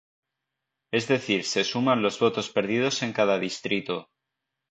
[0.91, 4.09] Es decir se suman los votos perdidos en cada distrito.